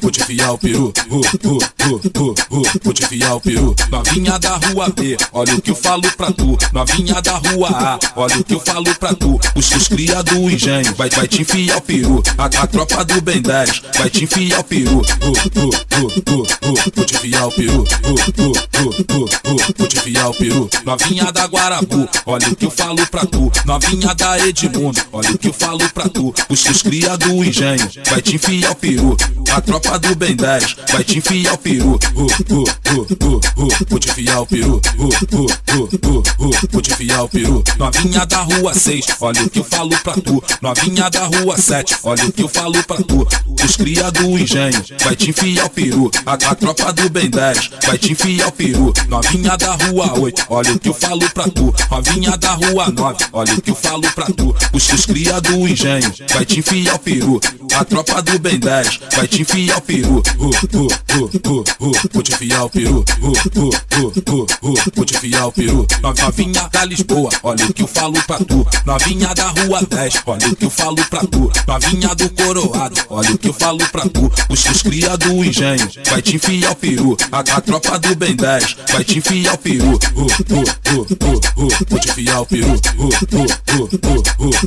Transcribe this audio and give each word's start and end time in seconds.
vou 0.00 0.10
te 0.10 0.20
enfiar 0.20 0.52
o 0.52 0.58
peru, 0.58 0.92
vou 2.82 2.92
te 2.92 3.04
enfiar 3.04 3.34
o 3.34 3.40
peru. 3.40 3.74
Novinha 3.90 4.38
da 4.38 4.56
rua 4.56 4.88
B, 4.88 5.16
olha 5.32 5.54
o 5.54 5.60
que 5.60 5.70
eu 5.70 5.74
falo 5.74 6.02
pra 6.16 6.30
tu. 6.32 6.56
Novinha 6.72 7.20
da 7.22 7.36
rua 7.36 7.68
A, 7.70 7.98
olha 8.16 8.38
o 8.38 8.44
que 8.44 8.54
eu 8.54 8.60
falo 8.60 8.94
pra 8.96 9.14
tu. 9.14 9.38
Os, 9.54 9.70
os 9.72 9.88
cria 9.88 10.22
do 10.22 10.50
engenho, 10.50 10.94
vai, 10.94 11.08
vai 11.10 11.26
te 11.26 11.42
enfiar 11.42 11.78
o 11.78 11.80
peru. 11.80 12.22
A, 12.36 12.44
a 12.44 12.66
tropa 12.66 13.04
do 13.04 13.20
Ben 13.20 13.40
10, 13.42 13.82
vai 13.96 14.10
te 14.10 14.24
enfiar 14.24 14.60
o 14.60 14.64
peru. 14.64 15.02
Vou 15.20 17.04
te 17.04 17.16
enfiar 17.16 17.46
o 17.46 17.52
peru, 17.52 17.84
vou 19.76 19.86
te 19.86 19.96
enfiar 19.98 20.28
o 20.28 20.34
peru. 20.34 20.70
Novinha 20.84 21.32
da 21.32 21.46
Guarabu, 21.46 22.08
olha 22.26 22.48
o 22.48 22.56
que 22.56 22.66
eu 22.66 22.70
falo 22.70 23.06
pra 23.06 23.24
tu. 23.26 23.50
Novinha 23.64 24.14
da 24.14 24.38
Edmundo, 24.38 25.00
olha 25.12 25.30
o 25.30 25.38
que 25.38 25.48
eu 25.48 25.52
falo 25.52 25.88
pra 25.90 26.08
tu. 26.08 26.34
Os, 26.48 26.64
os 26.66 26.82
cria 26.82 27.16
do 27.16 27.44
engenho, 27.44 27.88
vai 28.08 28.22
te 28.22 28.27
enfiar 28.36 28.72
o 28.72 28.74
peru. 28.74 29.16
A 29.54 29.60
tropa 29.60 29.98
do 29.98 30.14
Ben 30.14 30.36
10 30.36 30.76
vai 30.92 31.02
te 31.04 31.18
enfiar 31.18 31.54
o 31.54 31.58
peru. 31.58 31.98
Vou 33.88 33.98
te 33.98 34.08
enfiar 34.10 34.40
o 34.40 34.46
peru. 34.46 34.80
Vou 36.70 36.82
te 36.82 36.90
enfiar 36.92 37.22
o 37.22 37.28
peru. 37.28 37.64
Novinha 37.78 38.26
da 38.26 38.38
rua 38.42 38.74
6, 38.74 39.06
olha 39.20 39.42
o 39.42 39.50
que 39.50 39.58
eu 39.60 39.64
falo 39.64 39.98
pra 40.02 40.12
tu. 40.14 40.42
Novinha 40.60 41.10
da 41.10 41.24
rua 41.24 41.56
7, 41.56 41.96
olha 42.02 42.24
o 42.26 42.32
que 42.32 42.42
eu 42.42 42.48
falo 42.48 42.82
pra 42.84 42.96
tu. 42.96 43.26
Os 43.64 43.76
cria 43.76 44.10
do 44.10 44.38
engenho 44.38 44.84
vai 45.02 45.16
te 45.16 45.30
enfiar 45.30 45.66
o 45.66 45.70
peru. 45.70 46.10
A, 46.26 46.32
a 46.34 46.54
tropa 46.54 46.92
do 46.92 47.08
Ben 47.10 47.30
10 47.30 47.70
vai 47.86 47.98
te 47.98 48.12
enfiar 48.12 48.48
o 48.48 48.52
peru. 48.52 48.92
Novinha 49.08 49.56
da 49.56 49.74
rua 49.74 50.18
8, 50.18 50.46
olha 50.48 50.72
o 50.72 50.78
que 50.78 50.88
eu 50.88 50.94
falo 50.94 51.28
pra 51.30 51.44
tu. 51.44 51.74
Novinha 51.90 52.36
da 52.36 52.52
rua 52.52 52.88
9, 52.90 53.24
olha 53.32 53.54
o 53.54 53.62
que 53.62 53.70
eu 53.70 53.74
falo 53.74 54.02
pra 54.12 54.26
tu. 54.26 54.54
Os, 54.72 54.88
os 54.92 55.06
cria 55.06 55.40
do 55.40 55.66
engenho 55.66 56.12
vai 56.32 56.44
te 56.44 56.60
enfiar 56.60 56.94
o 56.94 56.98
peru. 56.98 57.40
A 57.78 57.84
tropa 57.84 58.20
do 58.22 58.40
Ben 58.40 58.58
10 58.58 58.98
vai 59.14 59.28
te 59.28 59.42
enfiar 59.42 59.78
o 59.78 59.80
peru. 59.80 60.20
Vou 60.36 60.50
te 62.24 62.32
enfiar 62.32 62.64
o 62.64 62.70
peru. 62.70 63.04
Vou 64.96 65.04
te 65.04 65.14
enfiar 65.14 65.46
o 65.46 65.52
peru. 65.52 65.86
Novinha 66.02 66.68
da 66.72 66.84
Lisboa, 66.84 67.30
olha 67.44 67.64
o 67.64 67.72
que 67.72 67.82
eu 67.82 67.86
falo 67.86 68.20
pra 68.26 68.38
tu. 68.38 68.66
Novinha 68.84 69.32
da 69.32 69.50
rua 69.50 69.80
10, 69.88 70.22
olha 70.26 70.48
o 70.48 70.56
que 70.56 70.64
eu 70.64 70.70
falo 70.70 70.96
pra 71.08 71.20
tu. 71.20 71.52
Novinha 71.68 72.16
do 72.16 72.28
coroado, 72.30 73.00
olha 73.10 73.30
o 73.30 73.38
que 73.38 73.48
eu 73.48 73.52
falo 73.52 73.78
pra 73.92 74.02
tu. 74.08 74.28
Os, 74.48 74.64
os 74.64 74.82
cria 74.82 75.16
do 75.16 75.44
engenho 75.44 75.88
vai 76.10 76.20
te 76.20 76.34
enfiar 76.34 76.72
o 76.72 76.74
peru. 76.74 77.16
A, 77.30 77.38
a 77.38 77.60
tropa 77.60 77.96
do 78.00 78.16
Ben 78.16 78.34
10 78.34 78.76
vai 78.90 79.04
te 79.04 79.18
enfiar 79.18 79.54
o 79.54 79.58
peru. 79.58 79.96
Vou 80.16 80.26
te 82.00 82.08
enfiar 82.10 82.40
o 82.40 82.46
peru. 82.46 82.74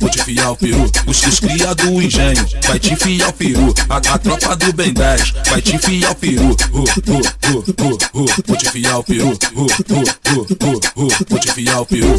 Vou 0.00 0.10
te 0.10 0.18
enfiar 0.18 0.50
o 0.50 0.56
peru. 0.56 0.90
Os, 1.06 1.22
os 1.22 1.38
cria 1.38 1.72
do 1.72 2.02
engenho 2.02 2.44
vai 2.66 2.80
te 2.80 2.95
enfiar 2.96 3.28
o 3.28 3.32
peru. 3.32 3.74
A, 3.88 3.96
a 3.96 4.18
tropa 4.18 4.56
do 4.56 4.72
Ben 4.72 4.92
10 4.92 5.34
vai 5.48 5.62
te 5.62 5.76
enfiar 5.76 6.10
o 6.10 6.14
peru. 6.14 6.56
Vou 6.72 8.56
te 8.56 8.66
enfiar 8.66 8.98
o 8.98 9.04
peru. 9.04 9.38
Vou 11.28 11.38
te 11.38 11.48
enfiar 11.48 11.80
o 11.80 11.86
peru. 11.86 12.16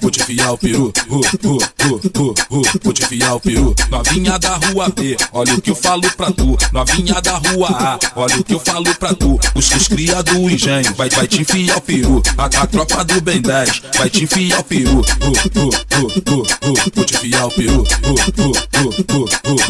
Vou 0.00 0.10
te 0.10 0.20
enfiar 0.20 0.52
o 0.52 0.58
peru, 0.58 0.92
vou 1.08 2.92
te 2.92 3.02
enfiar 3.04 3.34
o 3.34 3.40
peru. 3.40 3.74
Novinha 3.90 4.38
da 4.38 4.56
rua 4.56 4.88
B, 4.88 5.16
olha 5.32 5.54
o 5.54 5.60
que 5.60 5.70
eu 5.70 5.76
falo 5.76 6.10
pra 6.16 6.30
tu. 6.30 6.56
Novinha 6.72 7.20
da 7.20 7.36
rua 7.38 7.68
A, 7.70 7.98
olha 8.16 8.36
o 8.36 8.44
que 8.44 8.54
eu 8.54 8.60
falo 8.60 8.94
pra 8.96 9.14
tu. 9.14 9.38
Os, 9.54 9.70
os 9.70 9.88
cria 9.88 10.22
do 10.22 10.50
engenho, 10.50 10.92
vai, 10.94 11.08
vai 11.10 11.26
te 11.26 11.42
enfiar 11.42 11.76
o 11.76 11.80
peru. 11.80 12.22
A, 12.36 12.44
a 12.46 12.66
tropa 12.66 13.04
do 13.04 13.20
Ben 13.20 13.40
10, 13.40 13.82
vai 13.96 14.10
te 14.10 14.24
enfiar 14.24 14.60
o 14.60 14.64
peru. 14.64 15.02
Vou 15.20 17.04
te 17.04 17.14
enfiar 17.14 17.46
o 17.46 17.50
peru, 17.50 17.84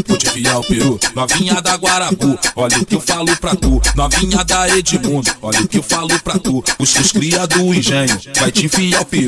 vou 0.06 0.16
te 0.16 0.26
enfiar 0.26 0.58
o 0.58 0.64
peru. 0.64 1.00
Novinha 1.14 1.60
da 1.60 1.74
Guarabu, 1.76 2.38
olha 2.54 2.78
o 2.78 2.86
que 2.86 2.94
eu 2.94 3.00
falo 3.00 3.36
pra 3.36 3.54
tu. 3.54 3.80
Novinha 3.94 4.44
da 4.44 4.68
Edmundo, 4.68 5.30
olha 5.42 5.60
o 5.60 5.68
que 5.68 5.78
eu 5.78 5.82
falo 5.82 6.18
pra 6.20 6.38
tu. 6.38 6.62
Os, 6.78 6.94
os 6.94 7.12
cria 7.12 7.46
do 7.46 7.74
engenho, 7.74 8.18
vai 8.38 8.50
te 8.50 8.66
enfiar 8.66 9.02
o 9.02 9.04
peru. 9.04 9.25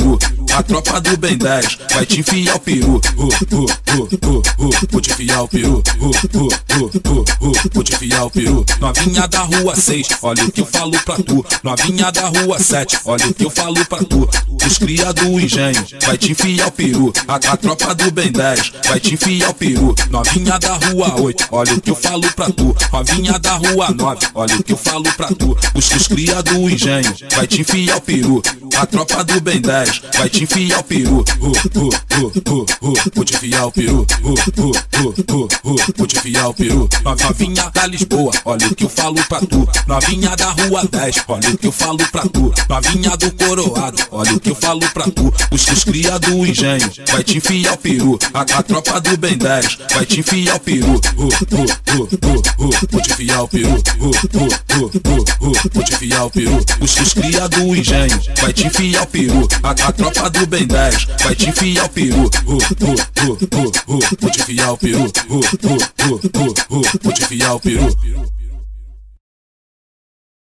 A 0.55 0.63
tropa 0.63 1.01
do 1.01 1.17
Ben 1.17 1.37
10 1.39 1.79
vai 1.95 2.07
te 2.07 2.21
enfiar 2.21 2.57
o 2.57 2.61
peru. 2.61 3.01
Vou 4.91 5.01
te 5.01 5.11
enfiar 5.11 5.43
o 5.43 5.49
peru. 5.49 5.83
Vou 7.73 7.85
te 7.85 7.95
enfiar 7.95 8.25
o 8.25 8.31
peru. 8.31 8.65
Novinha 8.81 9.29
da 9.29 9.41
rua 9.41 9.77
6, 9.77 10.09
olha 10.23 10.45
o 10.45 10.51
que 10.51 10.61
eu 10.61 10.67
falo 10.67 10.99
pra 11.05 11.17
tu. 11.17 11.45
Novinha 11.63 12.11
da 12.11 12.29
rua 12.29 12.59
7, 12.59 12.99
olha 13.05 13.27
o 13.29 13.35
que 13.35 13.45
eu 13.45 13.51
falo 13.51 13.85
pra 13.87 13.99
tu. 13.99 14.29
Os 14.67 14.79
cria 14.79 15.13
do 15.13 15.39
engenho 15.39 15.85
vai 16.05 16.19
te 16.19 16.33
enfiar 16.33 16.69
o 16.69 16.73
peru. 16.73 17.13
A, 17.27 17.35
a 17.37 17.57
tropa 17.57 17.95
do 17.95 18.11
Ben 18.11 18.33
10 18.33 18.73
vai 18.87 18.99
te 18.99 19.15
enfiar 19.15 19.51
o 19.51 19.55
peru. 19.55 19.95
Novinha 20.11 20.59
da 20.59 20.75
rua 20.75 21.21
8, 21.21 21.49
olha 21.53 21.75
o 21.75 21.81
que 21.81 21.91
eu 21.91 21.97
falo 21.97 22.33
pra 22.33 22.51
tu. 22.51 22.75
Novinha 22.93 23.39
da 23.39 23.55
rua 23.57 23.91
9, 23.91 24.27
olha 24.35 24.57
o 24.57 24.63
que 24.63 24.73
eu 24.73 24.77
falo 24.77 25.05
pra 25.17 25.29
tu. 25.29 25.57
Os, 25.75 25.91
os 25.93 26.09
cria 26.09 26.43
do 26.43 26.69
engenho 26.69 27.15
vai 27.35 27.47
te 27.47 27.61
enfiar 27.61 27.97
o 27.97 28.01
peru. 28.01 28.43
A 28.79 28.87
tropa 28.87 29.25
do 29.25 29.41
Ben 29.41 29.61
10 29.61 30.03
vai 30.17 30.29
te 30.29 30.45
enfiar 30.45 30.79
o 30.79 30.85
peru. 30.85 31.25
Vou 31.41 33.25
te 33.25 33.35
enfiar 33.35 33.67
o 33.67 33.73
peru. 33.73 34.07
Vou 35.97 36.07
te 36.07 36.17
enfiar 36.17 36.47
o 36.47 36.55
peru. 36.55 36.89
Novinha 37.05 37.71
da 37.75 37.87
Lisboa, 37.89 38.31
olha 38.45 38.69
o 38.69 38.75
que 38.77 38.85
eu 38.85 38.89
falo 38.89 39.17
pra 39.29 39.41
tu. 39.41 39.69
Novinha 39.85 40.37
da 40.37 40.51
rua 40.53 40.87
10, 40.89 41.25
olha 41.27 41.51
o 41.51 41.59
que 41.59 41.67
eu 41.67 41.73
falo 41.73 41.99
pra 42.13 42.23
tu. 42.23 42.55
Novinha 42.69 43.17
do 43.17 43.33
coroado, 43.33 43.99
olha 44.13 44.35
o 44.35 44.39
que 44.39 44.51
eu 44.51 44.55
falo 44.55 44.89
pra 44.91 45.07
tu. 45.11 45.35
Os, 45.51 45.67
os 45.67 45.83
cria 45.83 46.17
do 46.21 46.47
engenho 46.47 46.89
vai 47.11 47.25
te 47.25 47.39
enfiar 47.39 47.73
o 47.73 47.79
peru. 47.79 48.17
A, 48.33 48.43
a 48.43 48.63
tropa 48.63 49.01
do 49.01 49.17
Ben 49.17 49.37
10 49.37 49.79
vai 49.93 50.07
te 50.07 50.21
enfiar 50.21 50.55
o 50.55 50.61
peru. 50.61 51.01
Vou 51.17 53.01
te 53.03 53.11
enfiar 53.11 53.43
o 53.43 53.49
peru. 53.49 53.83
Vou 55.41 55.83
te 55.83 55.95
enfiar 55.95 56.25
o 56.27 56.31
peru. 56.31 56.65
Os, 56.81 56.97
os 56.97 57.13
cria 57.13 57.49
do 57.49 57.75
engenho 57.75 58.21
vai 58.41 58.53
te 58.53 58.68
enfiar 58.69 59.03
o 59.03 59.07
peru. 59.07 59.49
A, 59.63 59.71
a 59.71 59.93
tropa 59.93 60.31
do 60.31 60.47
Ben 60.47 60.67
10 60.67 61.05
vai 61.23 61.35
te 61.35 61.49
enfiar 61.49 61.87
o 61.87 61.89
peru. 61.89 62.31
Vou 62.45 62.59
te 62.59 64.41
enfiar 64.41 64.73
o 64.73 64.79
peru. 64.79 65.13
Vou 66.69 67.13
te 67.13 67.23
enfiar 67.23 67.55
o 67.55 67.61
peru. 67.61 68.38